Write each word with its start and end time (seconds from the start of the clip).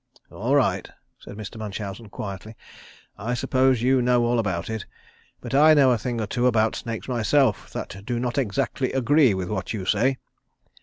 "All 0.31 0.55
right," 0.55 0.89
said 1.19 1.37
Mr. 1.37 1.57
Munchausen, 1.57 2.09
quietly. 2.09 2.55
"I 3.19 3.35
suppose 3.35 3.83
you 3.83 4.01
know 4.01 4.25
all 4.25 4.39
about 4.39 4.67
it; 4.67 4.87
but 5.41 5.53
I 5.53 5.75
know 5.75 5.91
a 5.91 5.97
thing 5.99 6.19
or 6.19 6.25
two 6.25 6.47
about 6.47 6.75
snakes 6.75 7.07
myself 7.07 7.71
that 7.73 8.03
do 8.03 8.19
not 8.19 8.35
exactly 8.39 8.91
agree 8.93 9.35
with 9.35 9.49
what 9.49 9.73
you 9.73 9.85
say. 9.85 10.17